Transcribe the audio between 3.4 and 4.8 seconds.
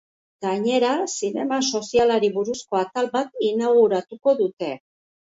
inauguratuko dute.